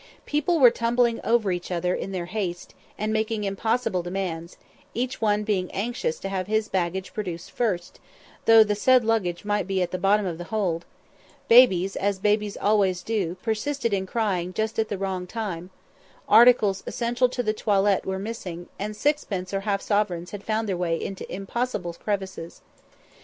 [0.25, 4.57] People were tumbling over each other in their haste, and making impossible demands,
[4.95, 7.99] each one being anxious to have his luggage produced first,
[8.45, 10.85] though the said luggage might be at the bottom of the hold;
[11.47, 15.69] babies, as babies always do, persisted in crying just at the wrong time;
[16.27, 20.75] articles essential to the toilet were missing, and sixpences or half sovereigns had found their
[20.75, 22.61] way into impossible crevices.